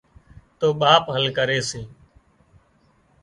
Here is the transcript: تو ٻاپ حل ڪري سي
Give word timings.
تو 0.59 0.67
ٻاپ 0.81 1.03
حل 1.15 1.25
ڪري 1.37 1.59
سي 1.69 1.81